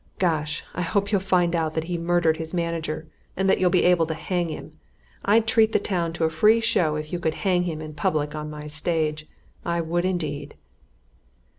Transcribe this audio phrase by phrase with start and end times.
[0.17, 0.63] Gosh!
[0.73, 3.07] I hope you'll find out that he murdered his manager,
[3.37, 4.79] and that you'll be able to hang him
[5.23, 8.33] I'd treat the town to a free show if you could hang him in public
[8.33, 9.27] on my stage,
[9.63, 10.55] I would, indeed!"